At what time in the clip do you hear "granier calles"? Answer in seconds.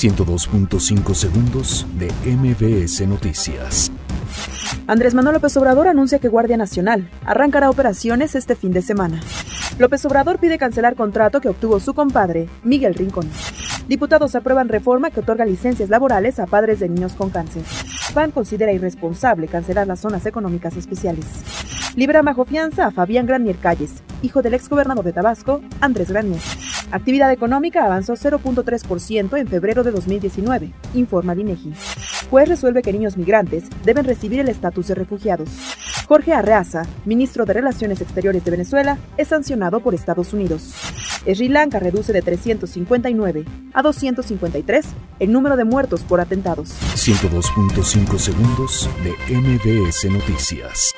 23.26-24.02